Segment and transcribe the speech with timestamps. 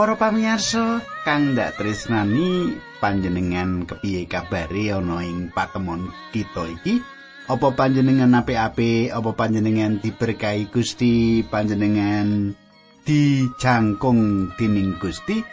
[0.00, 2.72] Para pamirsa kang ndak tresnani
[3.04, 7.04] panjenengan kepiye kabare ana ing patemon kita iki?
[7.52, 9.12] Apa panjenengan apik-apik?
[9.12, 11.44] Apa panjenengan diberkahi Gusti?
[11.44, 12.56] Panjenengan
[13.04, 15.44] dijangkung dening Gusti?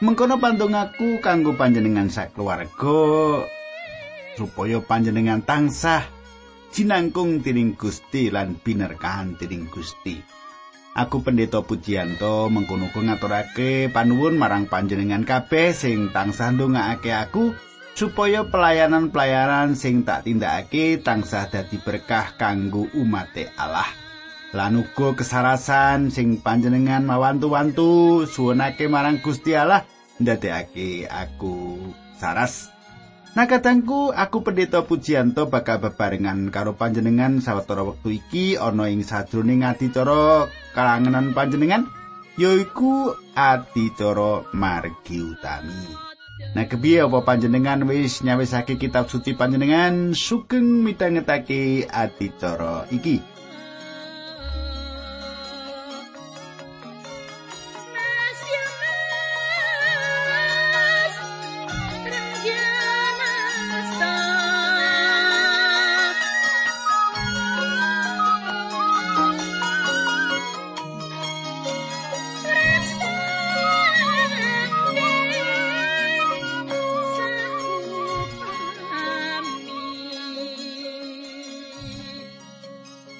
[0.00, 3.44] Mengkono pandongaku kanggo panjenengan sakeluarga
[4.40, 6.00] supaya panjenengan tansah
[6.72, 10.16] jinangkung dening Gusti lan binerkahan dening Gusti.
[10.92, 17.56] Aku pendeta Pujianto mengkono ngaturake panuwun marang panjenengan kabeh sing tansah ndongaake aku
[17.96, 23.88] supaya pelayanan-pelayanan sing tak tindakake tansah dadi berkah kanggo umat Allah.
[24.52, 29.88] Lan uga kesarasan sing panjenengan mawantu-wantu suwunake marang Gusti Allah
[30.20, 31.88] ndadekake aku
[32.20, 32.68] saras
[33.32, 39.64] Nah kadangku aku pendeta Pujianto bakal bebarengan karo panjenengan sawetara wektu iki ana ing sajroning
[39.64, 41.88] adicara kalangenan panjenengan
[42.36, 46.12] yaiku adicara margi utami.
[46.52, 53.31] Nah kepiye apa panjenengan wis nyawisake kitab suci panjenengan sugeng mitangetake adicara iki.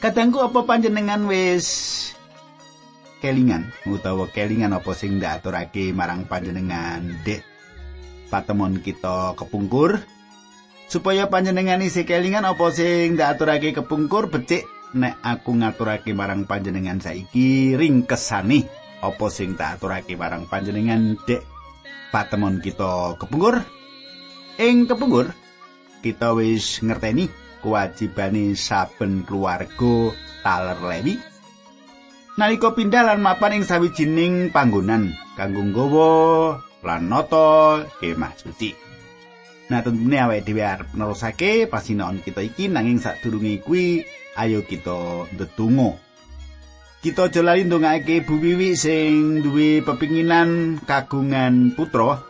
[0.03, 2.11] Kadangku apa panjenengan wis
[3.23, 3.71] kelingan?
[3.87, 7.07] Utawa kelingan apa sing ndak aturake marang panjenengan?
[7.23, 7.47] Dek
[8.27, 10.03] patemon kita kepungkur.
[10.91, 14.27] Supaya panjenengan isi kelingan apa sing ndak aturake kepungkur?
[14.27, 18.67] Becik nek aku ngaturake marang panjenengan saiki ringkesane.
[19.07, 21.15] Apa sing tak aturake marang panjenengan?
[21.31, 21.47] Dek
[22.11, 23.63] patemon kita kepungkur.
[24.59, 25.31] Ing kepungkur
[26.03, 27.31] kita wis ngerteni
[27.62, 30.11] kewajibane saben keluarga
[30.43, 31.15] taler lewi.
[32.37, 36.11] Nalika pindah lan mapan ing sawijining panggonan kanggo nggawa
[36.83, 38.93] lan nata kemah suci
[39.72, 44.05] nah tentune awake dhewe arep nerusake pasinaon kita iki nanging sadurunge kuwi
[44.37, 45.97] ayo kita ndedonga.
[47.03, 52.22] Kita aja lali ndongake Bu Wiwi sing duwe pepinginan kagungan putra.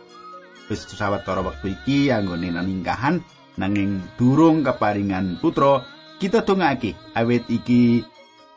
[0.65, 3.21] Wis sawetara wektu iki anggone ningkahan
[3.57, 5.85] nanging durung keparingan putra
[6.23, 8.05] kita dongake awet iki.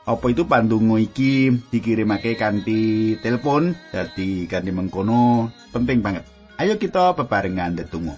[0.07, 1.51] Apa itu pandungo iki?
[1.51, 5.51] Dikirimake kanthi telepon dadi kanthi mengkono.
[5.75, 6.23] Penting banget.
[6.63, 8.15] Ayo kita bebarengan ndedonga.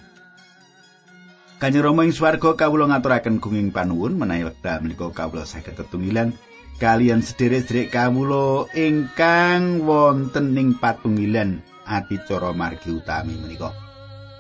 [1.59, 6.37] Kanjeng Rama ing swarga kawula ngaturaken gunging panuwun menawi wekdal menika kawula saged tetunggilan.
[6.79, 13.88] Kalian sederek-sederek kawula ingkang wonten ing patunggilan adicara margi utami menika.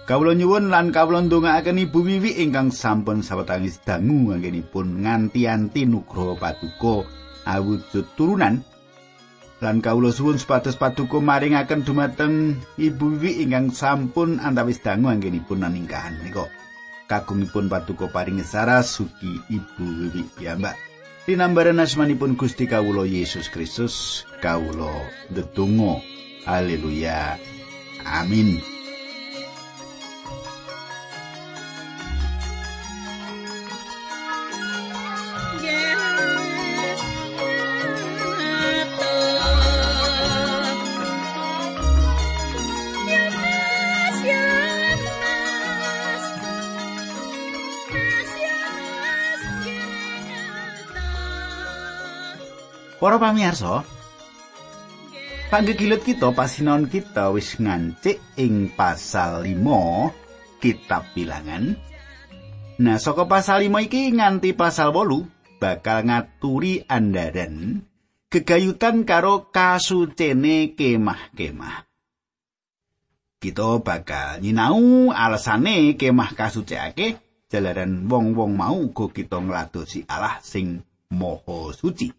[0.08, 7.04] Kawula nyuwun lan kawula ndongaaken Ibu Wiwi ingkang sampun sawetawis dangu anggenipun nganti-anti nugroho paduka
[7.44, 8.64] awujud turunan.
[9.60, 16.24] Lan kawula suwun supados paduka maringaken dumateng Ibu Wiwi ingkang sampun antawis dangu anggenipun naningkahan
[16.24, 16.48] menika.
[17.04, 20.80] Kagungipun paduka paring saras suki Ibu Wiwi piyambak.
[21.28, 24.88] Tinambaran asmanipun Gusti kawula Yesus Kristus kawula
[25.28, 26.00] ndedonga.
[26.48, 27.36] Haleluya.
[28.08, 28.77] Amin.
[53.08, 53.88] Para pamirsa,
[55.48, 61.72] panggegilut kita pasinaon kita wis ngancik ing pasal 5 kitab bilangan.
[62.76, 67.80] Nah, saka pasal 5 iki nganti pasal 8 bakal ngaturi andaran
[68.28, 71.88] gegayutan karo kasucene kemah-kemah.
[73.40, 77.16] Kita bakal nyinau alasane kemah kasucikake
[77.48, 82.17] jalaran wong-wong mau uga kita ngladosi Allah sing maha suci.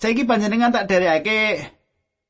[0.00, 1.60] Saiki panjenengan tak derekake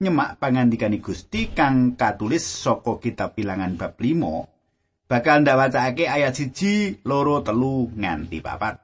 [0.03, 7.47] nyemak pangandikane Gusti kang katulis saka kitab Bilangan bab 5 bakal ndawacake ayat siji loro
[7.47, 8.75] telu nganti papat.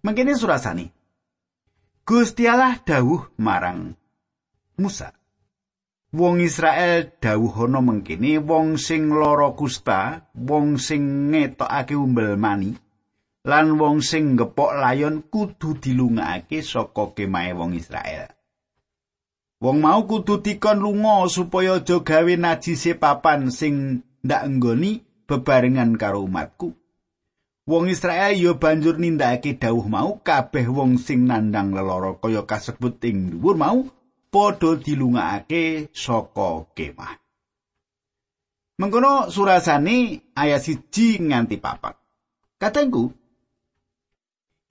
[0.00, 0.88] Mengkene surasani.
[2.08, 3.92] Gusti Allah dawuh marang
[4.80, 5.12] Musa.
[6.16, 12.72] Wong Israel dawuhana mengkene wong sing lara kusta, wong sing ngetokake umbel mani,
[13.44, 18.32] lan wong sing gepok layon kudu dilungake saka kemahe wong Israel.
[19.60, 26.24] Wong mau kudu dikon lunga supaya aja gawe najise papan sing ndak nggoni bebarengan karo
[26.24, 26.72] umatku.
[27.64, 33.40] Wong Israel yo banjur nindakake dawuh mau kabeh wong sing nandang lelara kaya kasebut ing
[33.40, 33.88] dhuwur mau
[34.28, 37.16] padha dilungakake saka kemah.
[38.80, 41.96] Mengkono surasane ayat siji nganti papat.
[42.60, 43.23] Katengku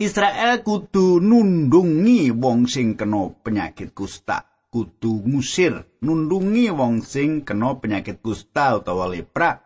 [0.02, 4.54] Israel kudu nundungi wong sing kena penyakit kusta.
[4.74, 9.62] kudu ngusir nundungi wong sing kena penyakit kusta utawa lepra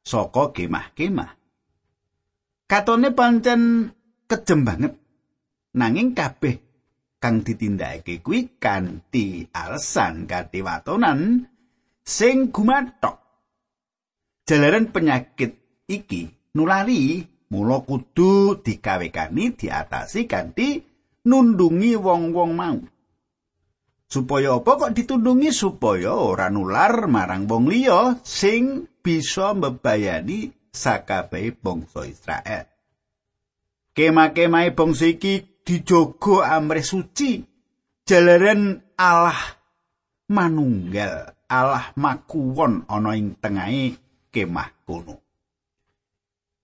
[0.00, 1.36] saka kemah-kemah.
[2.64, 3.92] Katone pancen
[4.24, 4.96] kejem banget.
[5.76, 6.56] Nanging kabeh
[7.20, 10.64] kang ditindakake kuwi kanthi alasan kanthi
[12.00, 13.20] sing gumathok.
[14.48, 17.20] Jalaran penyakit iki nulari
[17.52, 20.82] mula kudu dikawekani diatasi kanthi
[21.26, 22.78] nundungi wong-wong mau.
[24.06, 32.06] supaya apa kok ditundungi supaya ora nular marang wong liya sing bisa mbebayani sakabehe bangsa
[32.06, 32.64] Israel.
[33.96, 37.42] Kema-kemahe bangsa iki dijogo amrih suci
[38.06, 39.38] jalaran Allah
[40.30, 43.98] manunggal, Allah makuwon ana ing tengahe
[44.30, 45.25] kemah kono.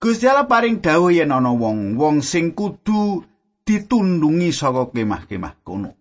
[0.03, 3.23] Gusti Allah paring dawuh yen ana wong-wong sing kudu
[3.63, 5.95] ditundungi saka kemah-kemah kono.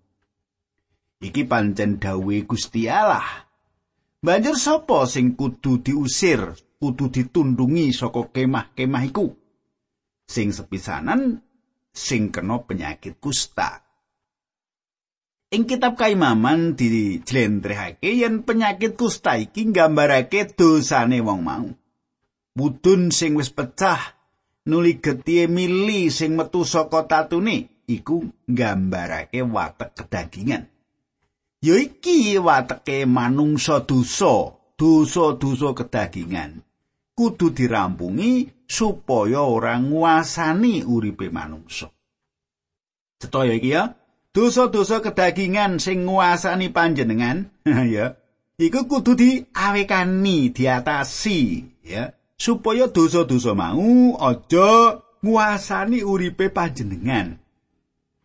[1.21, 3.45] Iki pancen dawuhe Gusti Allah.
[4.25, 6.49] Banjur sapa sing kudu diusir,
[6.81, 9.37] kudu ditundungi saka kemah-kemah iku?
[10.25, 11.37] Sing sepisanan
[11.93, 13.85] sing kena penyakit kusta.
[15.53, 21.69] Ing kitab Kaimaman dijlentrehake yen penyakit kusta iki nggambarake dosane wong mau.
[22.57, 24.19] Mudun sing wis pecah
[24.67, 30.67] nuli getih mili sing metu saka tatune iku nggambarake watek kedagingan.
[31.61, 36.65] ya iki wateke manungsa dosa dosa-dosa kedagingan.
[37.13, 41.93] Kudu dirampungi supaya ora nguasani uripe manungsa.
[43.21, 43.93] Cetoya iki ya
[44.33, 47.51] dosa-dosa kedagingan sing nguasani panjenengan
[47.95, 48.17] ya
[48.57, 51.39] iku kudu diawekani diatasi
[51.85, 57.37] ya supaya dosa-dosa mau aja nguasani uripe panjenengan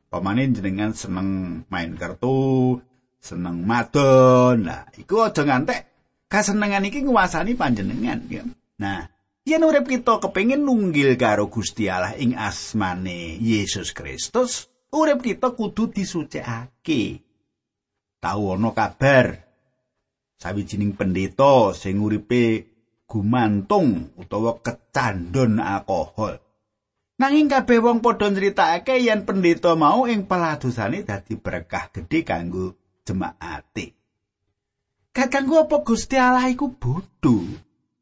[0.08, 2.80] pamane jenengan seneng main kartu
[3.20, 4.64] seneng madon.
[4.64, 5.84] Nah, iku aja ngantek
[6.32, 8.48] kasenengan iki nguasani panjenengan ya.
[8.80, 9.04] Nah,
[9.44, 15.92] yen urip kita kepengin nunggil karo Gusti Allah ing asmane Yesus Kristus, urip kita kudu
[15.92, 17.20] disucikake.
[18.16, 19.44] Tahu ana kabar
[20.40, 22.75] sawijining pendeta sing uripe
[23.06, 26.42] gumantung utawa kecandon alkohol.
[27.16, 32.76] Nanging kabeh wong padha nyritakake yen pendeta mau ing peladosane dadi berkah gedhe kanggo
[33.08, 33.96] jemaate.
[35.16, 37.40] Kakangku apa Gusti Allah iku bodho.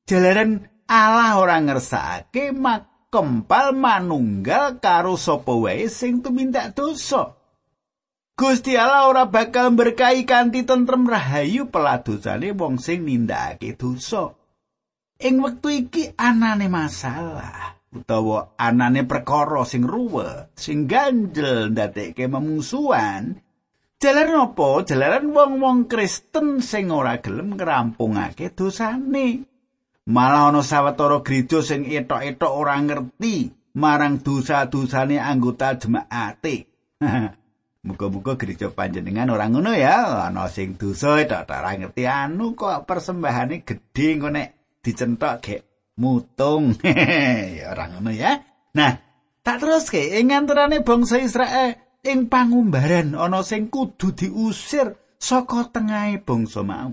[0.02, 7.38] Jalaran Allah ora ngersakake makempal manunggal karo sapa wae sing tumindak dosa.
[8.34, 14.34] Gusti Allah ora bakal berkahi kanthi tentrem rahayu peladosane wong sing nindakake dosa.
[15.22, 23.38] Ing wektu iki anane masalah utawa anane perkara sing ruwet, sing ganjel ndadekke memungsuhan,
[24.04, 24.84] Jalaran apa?
[24.84, 29.48] Jalaran wong-wong Kristen sing ora gelem ngrampungake dosane.
[30.04, 33.48] Malah ana sawetara gereja sing etok-etok ora ngerti
[33.80, 36.68] marang dosa-dosane anggota jemaate.
[37.88, 43.64] Muga-muga gereja panjenengan ora ngono ya, ana sing dosa etok ora ngerti anu kok persembahane
[43.64, 45.60] gedhe engko nek dicentok gek
[45.96, 46.76] mutung.
[47.72, 48.36] ora ngono ya.
[48.76, 48.92] Nah,
[49.40, 56.20] tak terus ke ing antarane bangsa Israel ing pangumbaran ana sing kudu diusir saka tengahe
[56.20, 56.92] bangsa mau.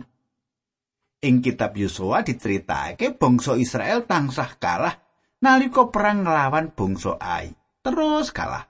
[1.22, 4.96] Ing kitab Yosua diceritakake bangsa Israel tansah kalah
[5.44, 7.54] nalika perang nglawan bangsa Ai.
[7.82, 8.66] Terus kalah.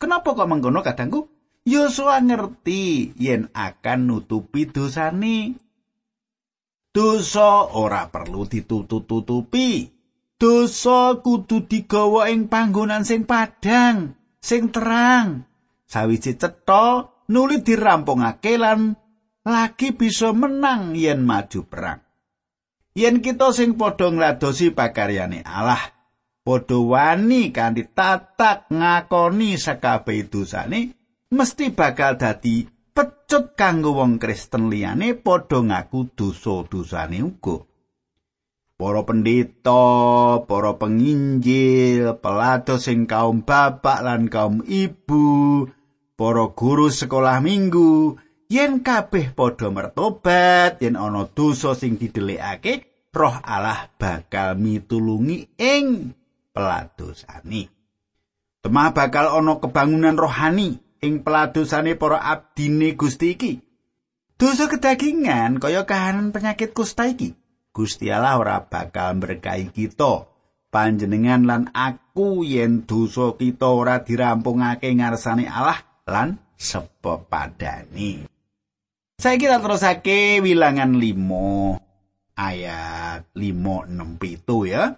[0.00, 1.28] Kenapa kok mengkono kadangku?
[1.68, 5.67] Yosua ngerti yen akan nutupi dosane.
[6.98, 9.86] Dosa ora perlu ditutup-tutupi.
[10.34, 15.46] Dosa kudu digawa ing panggonan sing padhang, sing terang.
[15.86, 18.98] sawiji cetha nuli dirampungake lan
[19.46, 22.02] lagi bisa menang yen maju perang.
[22.98, 25.94] Yen kita sing padha ngladosi pakaryane Allah,
[26.42, 30.98] padha wani kanthi tatak ngakoni sakabeh dosane,
[31.30, 32.66] mesti bakal dadi
[33.28, 37.60] pecut kanggo wong Kristen liyane padha ngaku dosa-dosane uga.
[38.80, 39.84] Para pendeta,
[40.48, 45.68] para penginjil, pelato sing kaum bapak lan kaum ibu,
[46.16, 48.16] para guru sekolah minggu
[48.48, 56.16] yen kabeh padha mertobat yen ana dosa sing didelikake roh Allah bakal mitulungi ing
[56.56, 57.68] peladosane
[58.64, 63.52] temah bakal ana kebangunan rohani ing peladosane para abdine Gusti iki
[64.38, 67.34] dosa kedagingan kaya kahanan penyakit kusta iki
[67.74, 70.26] Gusti Allah ora bakal berkahi kita
[70.68, 78.26] panjenengan lan aku yen dosa kita ora dirampungake ngarsane Allah lan sepepadani.
[79.18, 84.94] Saiki kita terusake wilangan 5 ayat 567 ya.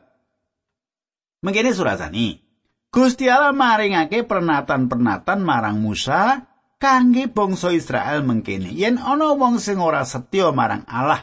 [1.41, 2.50] Mengkene surasani.
[2.91, 6.43] Gusti Allah maringake pernatan-pernatan marang Musa
[6.83, 11.23] kangge bangsa Israel mengkene yen ana wong sing ora setya marang Allah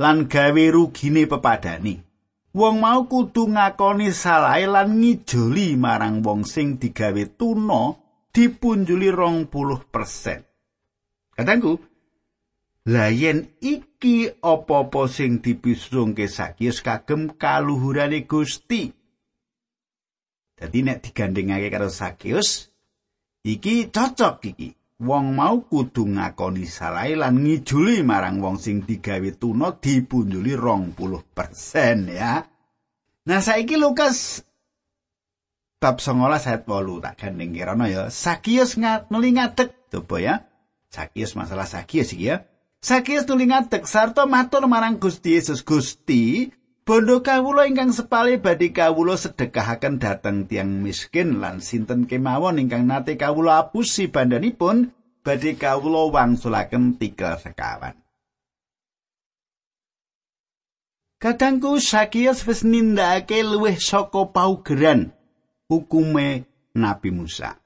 [0.00, 2.00] lan gawe rugine pepadani.
[2.56, 7.92] Wong mau kudu ngakoni salah lan ngijoli marang wong sing digawe tuna
[8.32, 10.40] dipunjuli rong puluh persen.
[11.34, 11.82] Kadangku,
[12.84, 19.03] Lah yen iki apa-apa sing dipisrungke Sakyus kagem kaluhurane Gusti.
[20.64, 22.72] Dadi nek digandengake karo Sakyus,
[23.44, 24.72] iki cocok iki.
[25.04, 31.20] Wong mau kudu ngakoni salah lan ngijuli marang wong sing digawe tuna dipunjuli rong puluh
[31.20, 32.48] persen ya.
[33.28, 34.40] Nah saiki Lukas
[35.76, 38.08] bab 19 ayat 8 tak gandeng kirana ya.
[38.08, 38.80] Sakyus
[39.12, 40.34] nuli ngadeg coba ya.
[40.88, 42.48] Sakyus masalah Sakyus iki ya.
[42.80, 46.48] Sakius tuli ngadeg sarta matur marang Gusti Yesus Gusti,
[46.84, 53.16] bondo kawula ingkang sepale badhe kawula sedekahaken dhateng tiang miskin lan sinten kemawon ingkang nate
[53.16, 54.92] kawula apusi bandanipun
[55.24, 57.96] badhe kawula wangsulaken tiga sekawan.
[61.16, 65.16] Kadangku Sakius wis nindakake luwih saka paugeran
[65.72, 66.44] hukume
[66.76, 67.56] Nabi Musa.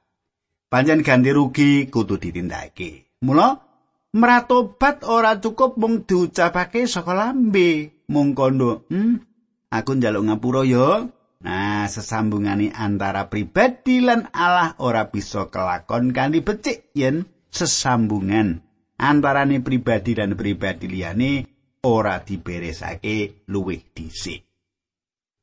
[0.70, 3.18] Panjen ganti rugi kudu ditindakake.
[3.26, 3.68] Mula
[4.08, 9.22] Mratobat ora cukup mung diucapake saka lambe, mung kondo, "Hmm,
[9.68, 11.06] aku njaluk ngapura ya."
[11.38, 18.58] Nah, sesambungane antara pribadi lan Allah ora bisa kelakon kanthi becik yen sesambungan
[18.98, 21.46] antarane pribadi dan pribadi liyane
[21.86, 24.42] ora diberesake luwih dhisik.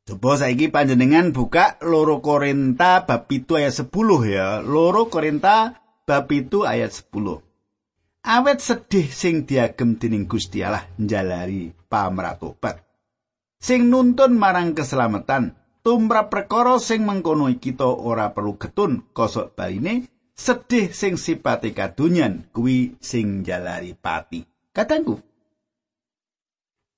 [0.06, 3.90] Coba saiki panjenengan buka loro Korinta bab 7 ayat 10
[4.30, 4.62] ya.
[4.62, 7.42] Loro Korinta bab 7 ayat 10.
[8.26, 12.82] Awet sedih sing diagem dening Gusti Allah njalari pamratobat.
[13.62, 15.54] Sing nuntun marang keselamatan
[15.86, 22.98] tumrap perkara sing mengkono kita ora perlu getun kosok baline sedih sing sipate kadunyan kuwi
[22.98, 24.42] sing njalari pati.
[24.74, 25.22] Katangku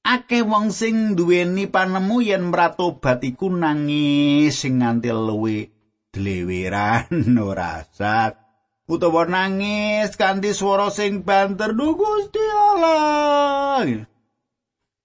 [0.07, 5.67] akeh wong sing duweni panemu yen mratobat iku nangis sing nganti luwe
[6.15, 7.11] dleweran
[7.51, 8.46] ora sat
[8.87, 14.07] utawa nangis kanthi swara sing banter du Gusti Allah.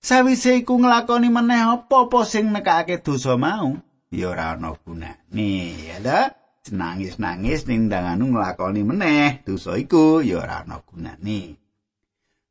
[0.03, 3.79] Sawise iku nglakoni meneh apa-apa sing nekake dosa mau,
[4.11, 5.51] ya ora ana gunane,
[5.87, 6.31] ya
[6.63, 11.59] Nangis-nangis ning danganu nglakoni meneh dosa iku ya ora ana gunane.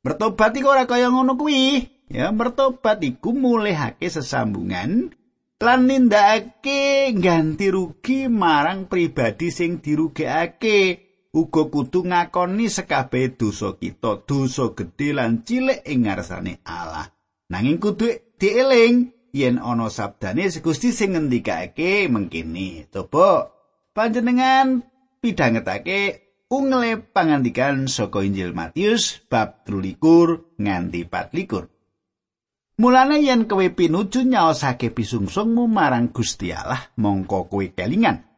[0.04, 1.88] Bertobat iku ora kaya ngono kuwi.
[2.12, 5.16] Ya, bertobat iku mulihake sesambungan
[5.64, 11.11] lan nindakake ganti rugi marang pribadi sing dirugekake.
[11.32, 17.08] Uga kudu ngakoni sekabeh dosa kita, dosa gedhe lan cilik ing ngarsane Allah.
[17.52, 22.88] Nanging kudu dieling yen ana sabdane Gusti sing ngendikake mengkini.
[22.92, 23.52] Coba
[23.96, 24.84] panjenengan
[25.24, 32.80] pidhangetake ungle pangandikan saka Injil Matius bab 13 nganti 24.
[32.82, 38.31] Mulane yen kowe pinuju nyaosake pisungsungmu marang Gusti Allah, mongko kowe kelingan.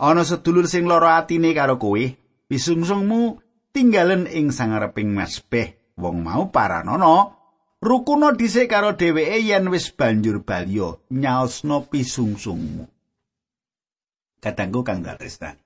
[0.00, 2.04] Ana sedulur sing lara atine karo kowe
[2.48, 3.40] pisungsungmu
[3.72, 5.96] tinggalen ing sangareping mesbeh.
[5.96, 7.32] Wong mau paranana.
[7.80, 12.84] Rukuno dhisik karo dheweke yen wis banjur balya nyaosno pisungsungmu
[14.46, 15.58] katanggo kang datrestan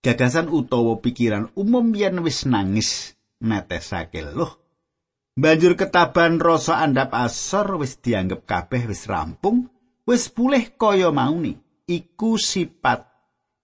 [0.00, 4.56] gagasan utawa pikiran umum yen wis nangis netesake loh
[5.36, 9.68] banjur ketaban rasa andap asor wis dianggep kabeh wis rampung
[10.08, 13.04] wis pulih kaya mauni iku sifat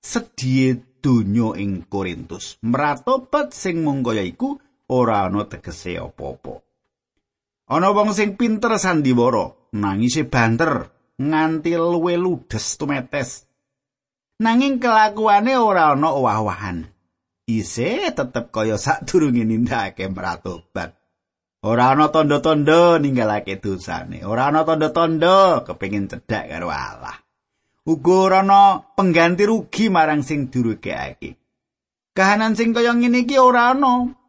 [0.02, 2.59] sedhiye donya ing Korintus.
[2.66, 4.59] Mratobat sing mung kaya iku
[4.90, 6.59] ora ana tegese apa-apa.
[7.71, 13.47] Ana wong sing pinter sandiwara, nangise banter nganti luwe ludes tumetes.
[14.42, 16.82] Nanging kelakuane ora ana owah-owahan.
[17.47, 20.99] Ise tetep kaya sadurunge nindakake mratobat.
[21.62, 24.26] Ora ana tanda-tanda ninggalake dosane.
[24.26, 27.22] Ora ana tanda-tanda kepengin cedhak karo Allah.
[27.88, 31.38] Uga ana pengganti rugi marang sing durugekake.
[32.12, 34.22] Kahanan sing kaya ngene iki ora ana.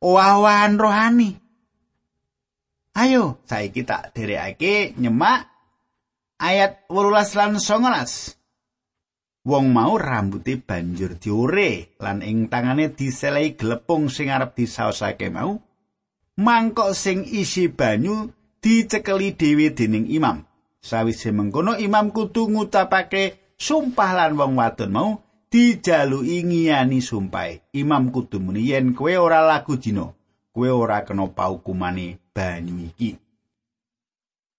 [0.00, 1.36] owah-owahan rohani.
[2.96, 5.46] Ayo, saiki tak derekake nyemak
[6.40, 8.36] ayat 18 lan 19.
[9.40, 15.56] Wong mau rambuté banjur diore lan ing tangane diselehi glepung sing arep disaosake mau.
[16.40, 18.28] Mangkok sing isi banyu
[18.60, 20.44] dicekeli dhewe dening imam.
[20.80, 25.10] Sawise mengkono imam kudu ngucapake sumpah lan wong wadon mau
[25.52, 27.52] dijaluki ngiyani sumpah.
[27.76, 30.08] Imam kudu muni yen kowe ora lagu jina,
[30.56, 33.20] kowe ora kena paukumane banyu iki.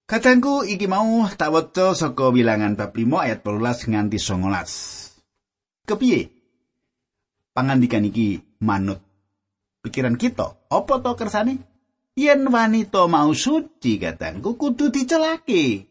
[0.05, 5.87] Katangku iki mau tak waca saka wilangan bab 5 ayat 12 nganti 19.
[5.87, 6.21] Kepiye?
[7.55, 8.99] Pangandikan iki manut
[9.81, 11.63] pikiran kita, apa to kersane?
[12.13, 15.90] Yen wanita mau suci katangku kudu dicelake.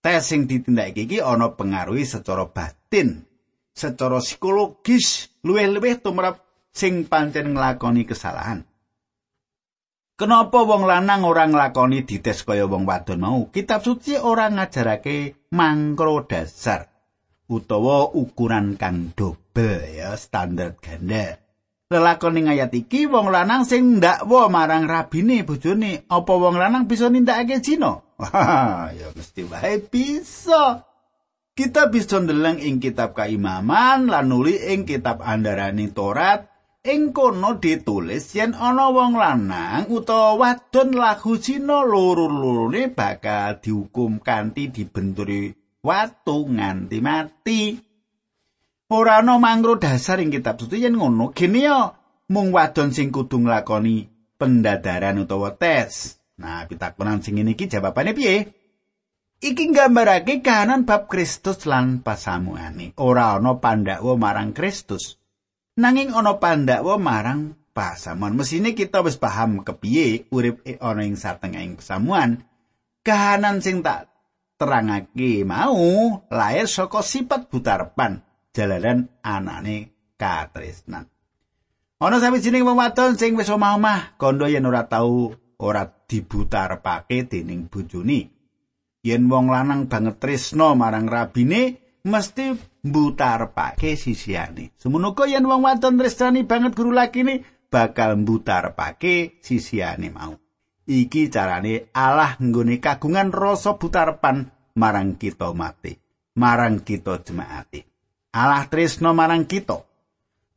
[0.00, 3.28] Tes sing ditindakake iki ana pengaruhi secara batin,
[3.76, 6.40] secara psikologis, luwih-luwih tumrap
[6.72, 8.64] sing pancen nglakoni kesalahan.
[10.16, 13.40] Kenapa wong lanang ora nglakoni dites kaya wong wadon mau?
[13.52, 16.88] Kitab suci ora ngajarake mangkro dasar
[17.48, 21.36] utawa ukuran kang dobel ya standar ganda.
[21.90, 27.10] Lelakon ing ayat iki wong lanang sing ndakwa marang rabine bojone, apa wong lanang bisa
[27.10, 27.98] nindakake zina?
[28.98, 30.84] Ya mesti wae bisa.
[31.56, 36.48] Kita bisa ndeleng ing kitab kaimaman lan nuli ing kitab andaraning Torat
[36.80, 44.72] ing kono ditulis yen ana wong lanang utawa wadon lagu Cina loro-lorone bakal dihukum kanthi
[44.72, 45.52] dibenturi
[45.84, 47.62] watu nganti mati.
[48.90, 51.68] Ora ana mangro dasar ing kitab suci yen ngono gene
[52.32, 54.08] mung wadon sing kudu nglakoni
[54.40, 56.19] pendadaran utawa tes.
[56.40, 58.48] Nah, pitakonan sing iki jawabane piye?
[59.40, 62.96] Iki nggambarake kahanan bab Kristus lan pasamuane.
[63.00, 65.16] Ora ana pandhakwa marang Kristus.
[65.80, 68.36] Nanging ana pandhakwa marang pasamuan.
[68.36, 72.44] Mesine kita wis paham kepiye urip e ana ing satengahing pasamuan.
[73.00, 74.12] Kahanan sing tak
[74.60, 78.20] terangake mau lair saka sifat butarpan
[78.52, 81.08] jalanan anane katresnan.
[81.96, 88.20] Ana sawijining wong wadon sing wis omah-omah kandha yen ora tau ora dibutarpake dening bojone.
[89.00, 92.52] Yen wong lanang banget tresno marang rabine, mesti
[92.84, 94.72] mbutarpake sisiane.
[94.76, 100.36] Semono yen wong wadon tresnani banget guru lakine bakal mbutarpake sisiane mau.
[100.90, 105.94] Iki carane Allah nggone kagungan rasa butarpan marang kita mati,
[106.34, 107.80] marang kita jemaati.
[108.34, 109.86] Allah tresno marang kita.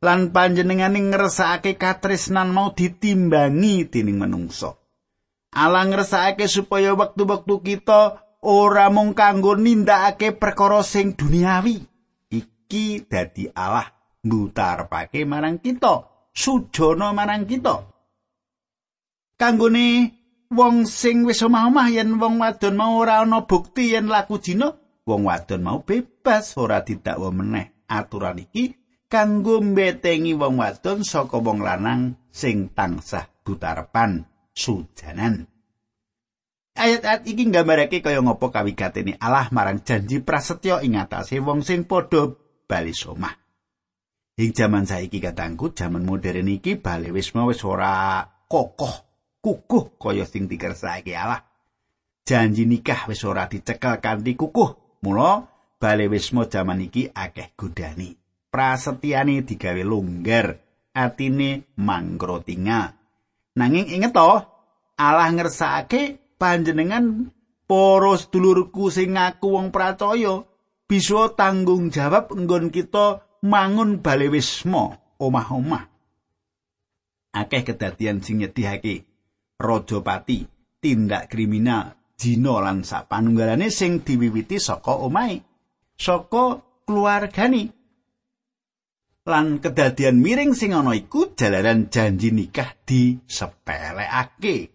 [0.04, 4.83] Lan panjenengane ngersakake katresnan mau ditimbangi dening menungso.
[5.54, 11.78] Allah ngersakake supaya wektu-wektu kita ora mung kanggo nindakake perkara sing duniawi.
[12.34, 13.86] Iki dadi Allah
[14.26, 17.86] mbutarpake marang kita sujana marang kita.
[19.38, 20.10] Kanggone
[20.50, 24.74] wong sing wis omah-omah yen wong wadon mau ora ana bukti yen laku jina
[25.06, 27.86] wong wadon mau bebas ora didakwa meneh.
[27.86, 28.74] Aturan iki
[29.06, 35.50] kanggo mbetengi wong wadon saka wong lanang sing tansah butarpan sujanan
[36.74, 42.34] Ayat-ayat iki nggambarake kaya ngopo kawigatene Allah marang janji prasetyo ing atase wong sing padha
[42.66, 43.30] bali somah.
[44.34, 48.90] Ing jaman saiki katangku, jaman modern iki bali wis wis ora kokoh,
[49.38, 51.46] kukuh kaya sing dikersake Allah.
[52.26, 54.98] Janji nikah wis ora dicekel kanthi kukuh.
[55.06, 55.46] Mula
[55.78, 58.18] bali wis jaman iki akeh godani.
[58.50, 60.58] Prasetyane digawe longgar,
[60.90, 63.03] atine mangkrotinga.
[63.54, 64.42] Nanging inget to,
[64.98, 67.30] Allah ngersakake panjenengan
[67.70, 70.42] para sedulurku sing ngaku wong percaya
[70.84, 75.84] bisa tanggung jawab nggon kita mangun bale wisma omah-omah.
[77.34, 79.06] Akeh kedadian sing nyedihake
[79.58, 80.46] raja pati
[80.78, 85.42] tindak kriminal jina lan sapanunggalane sing diwiwiti saka omahe
[85.98, 87.74] saka keluargane
[89.24, 94.68] lan kedadian miring sing ana iku jalaran janji nikah disepelekake.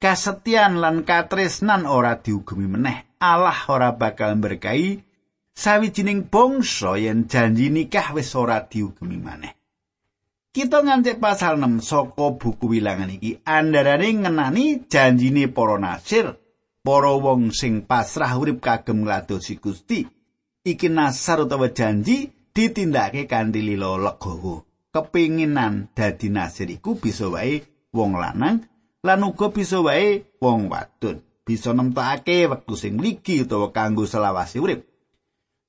[0.00, 3.16] Kasetyan lan katresnan ora diugemi meneh.
[3.20, 5.00] Allah ora bakal berkahi
[5.52, 9.52] sawijining bangsa yen janji nikah wis ora diugemi maneh.
[10.56, 13.44] Kita ngancik pasal 6 saka buku wilangan iki.
[13.44, 16.32] Andarane ngenani janjine para nasir
[16.80, 20.08] para wong sing pasrah urip kagem ngladosi Gusti.
[20.64, 24.64] Iki nasar utawa janji ditindakake kanthi lilo legowo.
[24.88, 27.60] Kepinginan dadi nasir iku bisa wae
[27.92, 28.64] wong lanang
[29.04, 31.20] lan uga bisa wae wong wadon.
[31.44, 34.88] Bisa nemtokake wektu sing mligi utawa kanggo selawase urip.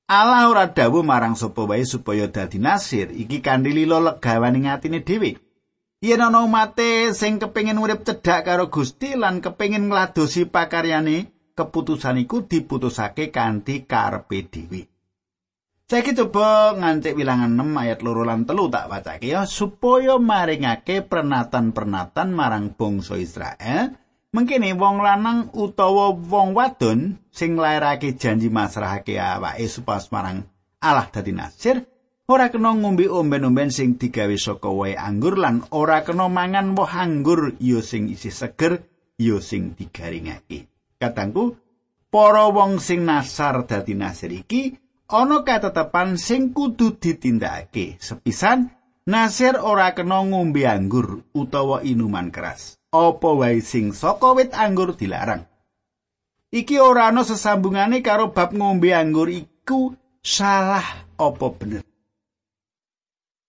[0.08, 5.36] Allah ora dawuh marang sapa wae supaya dadi nasir iki kanthi lilo legawaning atine dhewe.
[6.00, 12.48] Yen ana umate sing kepengin urip cedhak karo Gusti lan kepengin ngladosi pakaryane, keputusan iku
[12.48, 14.97] diputusake kanthi karepe dhewe.
[15.88, 22.28] Saiki coba ngancik wilangan 6 ayat loro lan telu tak wacake ya supaya maringake pernatan-pernatan
[22.28, 23.96] marang bangsa Israel
[24.28, 30.44] mengkene wong lanang utawa wong wadon sing lairake janji masrahake awake supas marang
[30.84, 31.80] Allah dadi nasir
[32.28, 37.56] ora kena ngombe omben-omben sing digawe saka wae anggur lan ora kena mangan woh anggur
[37.64, 38.84] ya sing isih seger
[39.16, 40.68] ya sing digaringake.
[41.00, 41.56] Katangku,
[42.12, 44.76] para wong sing nasar dadi nasir iki
[45.08, 47.96] ana katetepan sing kudu ditindakake.
[47.96, 48.68] Sepisan
[49.08, 52.76] nasir ora kena ngombe anggur utawa inuman keras.
[52.92, 55.48] Apa wae sing saka wit anggur dilarang.
[56.48, 60.84] Iki ora ana sesambungane karo bab ngombe anggur iku salah
[61.16, 61.84] apa bener.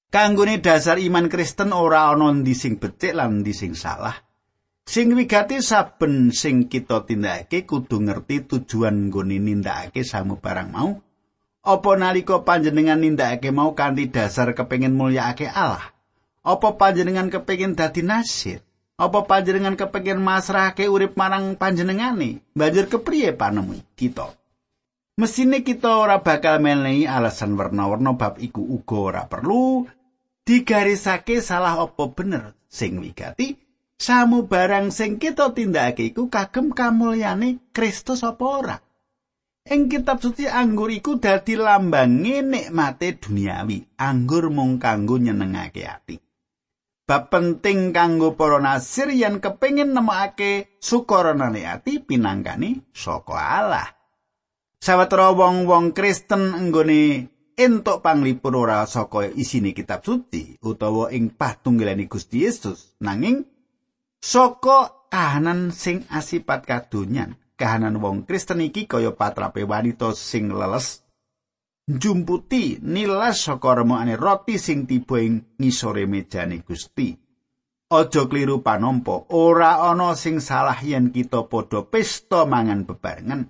[0.10, 4.15] Kanggone dasar iman Kristen ora ana ndi sing becik lan ndi sing salah.
[4.89, 11.09] Sing wigati saben sing kita tindakake kudu ngerti tujuan nggone nindakake samu barang mau.
[11.60, 15.91] Apa nalika panjenengan nindakake mau kanthi dasar kepengin mulyakake Allah?
[16.39, 18.63] Apa panjenengan kepengin dadi nasir?
[18.95, 22.39] Apa panjenengan kepengin masrahake urip marang panjenengane?
[22.56, 24.32] Banjur kepriye panemu kita?
[25.19, 29.84] Mesine kita ora bakal menehi alasan warna-warna bab iku uga ora perlu
[30.48, 33.60] digarisake salah apa bener sing wigati
[34.00, 38.78] samu barang sing kita tindakake iku kagem kamulyane Kristus apa ora
[39.69, 44.01] ing kitab suci anggur iku dadi lambange nikmate duniawi.
[44.01, 46.17] Anggur mung kanggo nyenengake ati.
[47.05, 53.88] Bab penting kanggo para nasir yen kepengin nemokake sukaranane ati pinangkani saka Allah.
[54.82, 62.45] Sawetara wong-wong Kristen enggone entuk panglipur ora saka isine kitab suci utawa ing patunggalane Gusti
[62.45, 62.97] Yesus.
[63.01, 63.45] Nanging
[64.21, 71.04] saka kahanan sing asipat kadonyan kahanan wong Kristen iki kaya patrape wanita sing leles.
[71.91, 77.12] Njumputi nilas saka remukane roti sing tiba ing ngisore mejane Gusti.
[77.89, 83.50] Aja kliru panompo ora ana sing salah yen kita padha pesta mangan bebarengan.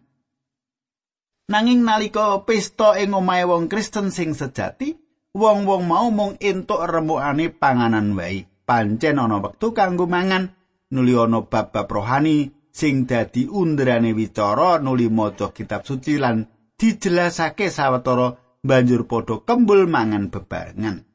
[1.51, 4.95] Nanging nalika pesta ing omahe wong Kristen sing sejati,
[5.35, 8.47] wong-wong mau mung entuk remukane panganan wae.
[8.63, 10.53] Pancen ana wektu kanggo mangan,
[10.93, 16.47] nuli ana bab-bab rohani sing dadi undrane wicara nuli maca kitab suci lan
[16.79, 21.05] dijelasake sawetara banjur padha kembul mangan bebarengan.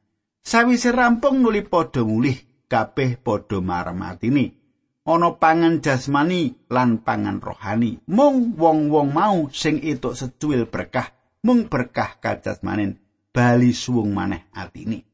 [0.45, 4.65] Sawise rampung nuli padha mulih, kabeh padha marem atine.
[5.05, 11.13] ana pangan jasmani lan pangan rohani mung wong-wong mau sing etuk secuil berkah
[11.45, 12.97] mung berkah kajasmanin
[13.29, 15.05] bali suwung maneh atine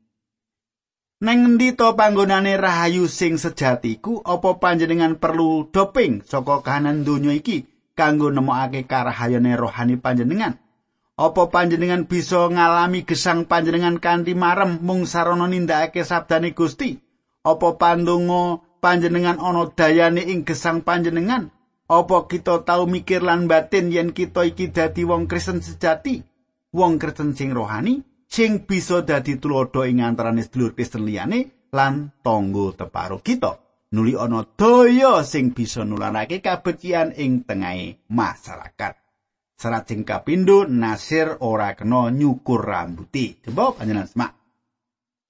[1.20, 4.24] nang endi to panggonane rahayu sing sejatiku?
[4.24, 10.56] Apa panjenengan perlu doping saka kahanan donya iki kanggo nemokake karahayane rohani panjenengan?
[11.20, 16.96] Apa panjenengan bisa ngalami gesang panjenengan kanthi marem mung sarana nindakake sabdane Gusti?
[17.44, 21.52] Apa pandonga panjenengan ana dayane ing gesang panjenengan?
[21.84, 26.24] Apa kita tau mikir lan batin yen kita iki dadi wong Kristen sejati,
[26.72, 32.78] wong Kristen sing rohani, sing bisa dadi tulodo ing antarané sedulur Kristen liyane lan tangga
[32.78, 33.58] teparo kita.
[33.90, 38.94] Nuli ana daya sing bisa nularake kabecikan ing tengahe masyarakat.
[39.58, 43.42] Serat sing kapindho Nasir ora kena nyukur rambuti.
[43.42, 44.32] Coba panjenengan semak.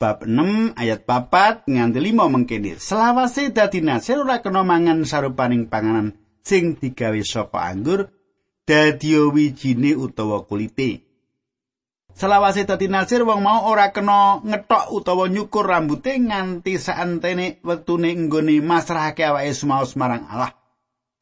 [0.01, 6.17] bab 6 ayat 4 nganti 5 mengkene selawase dadi nasir ora kena mangan sarupaning panganan
[6.41, 8.09] sing digawe saka anggur
[8.65, 11.10] dadi wijine utawa kulite
[12.21, 18.61] selawase dadi nasir wong mau ora kena ngetok utawa nyukur rambute nganti saentene wektune nggone
[18.61, 20.53] masrahake awake sumaos marang Allah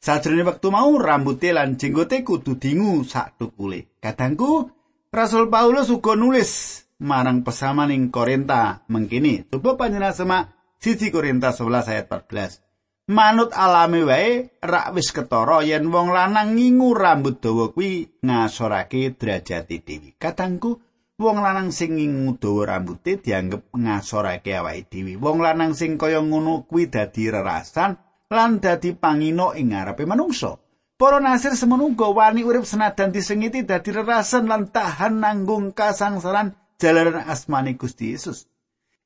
[0.03, 4.75] sajrone wektu mau rambute lan jenggote kudu dingu sak tukule kadangku
[5.09, 9.47] Rasul Paulus uga nulis marang pesamaning Korinta mengkini.
[9.49, 10.43] Coba panjenengan semak
[10.77, 12.61] siji Korinta 11 ayat 14.
[13.09, 19.65] Manut alami wae rak wis ketara yen wong lanang ngingu rambut dawa kuwi ngasorake derajat
[19.65, 20.13] dewi.
[20.21, 20.77] Katangku
[21.19, 25.19] wong lanang sing ngingu dawa rambuté dianggep ngasorake awake dhewe.
[25.19, 27.99] Wong lanang sing kaya ngono kuwi dadi rerasan
[28.31, 30.55] lan dadi pangino ing ngarepe manungsa.
[30.99, 37.75] Para nasir semono wani urip senadan disengiti dadi rerasan lan tahan nanggung kasangsaran jalaran asmane
[37.75, 38.47] Gusti Yesus.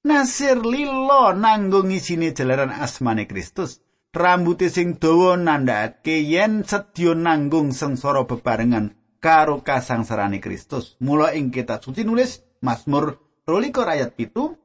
[0.04, 3.80] Nasir lilo nanggung isine jalaran asmane Kristus.
[4.12, 10.98] Rambuté sing dawa nandhakake yen sedya nanggung sengsara bebarengan karo kasangsarane Kristus.
[10.98, 14.58] Mula ing kitab suci nulis Mazmur 12 ayat pitu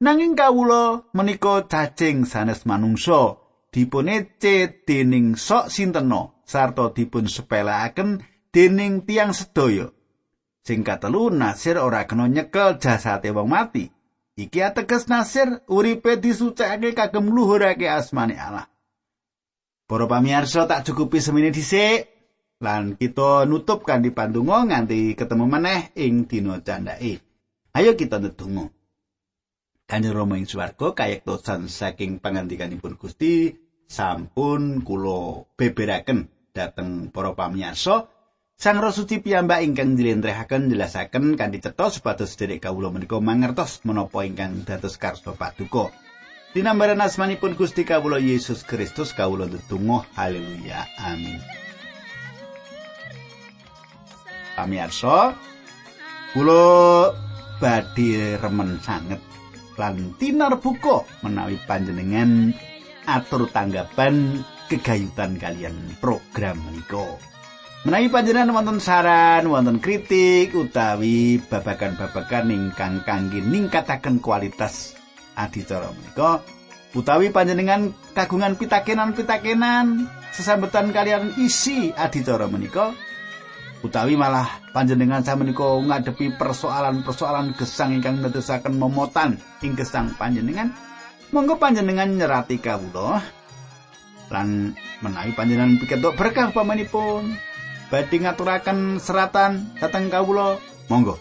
[0.00, 3.36] Nanging kawula menika cacing sanes manungsa
[3.68, 9.92] dipunece dening sok sinteno sarta dipun sepelekaken dening tiang sedaya.
[10.64, 13.92] Sing katelu Nasir ora kena nyekel jasate wong mati.
[14.40, 18.72] Iki ateges Nasir uripe disucikake kagem luhurake asmane Allah.
[19.84, 22.19] Para pamirsa tak cukupi semene dhisik
[22.60, 27.24] lan kita nutup kanthi pandonga nganti ketemu meneh ing dina candhake.
[27.72, 28.68] Ayo kita ndedonga.
[29.88, 33.50] Kanjeng Rama ing swarga kayektosan saking pangandikanipun Gusti
[33.90, 38.06] sampun kula beberaken dhateng para pamirsa
[38.60, 44.20] Sang Roh Suci piyambak ingkang njlentrehaken jelasaken kanthi cetha supados sedherek kawula menika mangertos menapa
[44.28, 45.88] ingkang dados karsa paduka.
[46.52, 51.40] Dinambaran asmanipun Gusti kawula Yesus Kristus kawula ndedonga haleluya amin.
[54.60, 55.32] Pamirsa
[56.36, 57.08] kula
[57.56, 59.16] badhe remen sanget
[59.80, 62.52] lan tinar buka menawi panjenengan
[63.08, 67.16] atur tanggapan kegayutan kalian program menika.
[67.88, 74.92] Menawi panjenengan wonten saran, wonten kritik utawi babagan-babagan ingkang kangge ningkataken kualitas
[75.40, 76.44] adicara menika,
[76.92, 80.04] utawi panjenengan kagungan pitakenan-pitakenan
[80.36, 82.92] sesambetan kalian isi adicara menika,
[83.80, 90.72] utawi malah panjenengan samenika ngadepi persoalan-persoalan gesang ingkang netesaken momotan ing gesang panjenengan.
[91.30, 93.22] Monggo panjenengan nyerati kawula.
[94.30, 97.34] Lan menawi panjenengan pikantuk berkah pamanipun
[97.90, 100.60] badhe ngaturaken seratan dhateng kawula.
[100.92, 101.16] Monggo.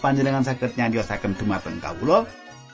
[0.00, 2.24] Panjenengan saged nyandiosaken dumateng kawula.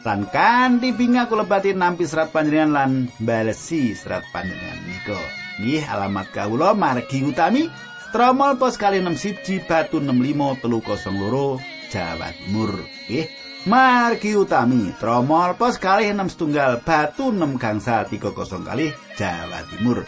[0.03, 2.91] Lan kanthi binga kula batin nampi serat panjenengan lan
[3.23, 5.21] balesi serat panjenengan nika
[5.63, 7.71] nggih alamat kawula margi utami
[8.13, 12.77] Tromol pos kali 61 batu 65302 Jawa Timur.
[13.09, 13.27] Nggih.
[13.73, 20.05] Margi utami Tromol pos kali 6 setunggal batu 6 gangsa 30 kali Jawa Timur.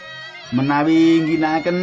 [0.53, 1.79] Menawi ngginakaken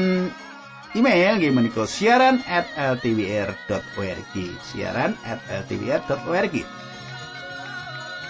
[0.95, 6.55] email nggih menika siaran at ltwr.org siaran at ltwr.org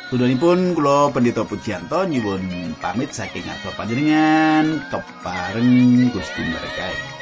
[0.09, 7.22] Tudunipun kula Pendeta Pujianto nyuwun pamit saking ngarsa panjenengan kepareng Gusti berkahi.